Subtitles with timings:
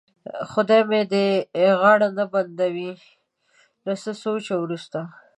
[0.51, 1.27] خدای مې دې
[1.79, 2.91] غاړه نه بندوي،
[3.85, 4.99] له څه سوچه وروسته.